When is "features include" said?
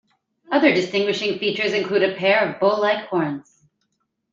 1.37-2.01